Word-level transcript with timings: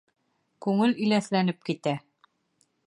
Күңел 0.65 0.95
иләҫләнеп 1.07 1.61
китә! 1.71 1.97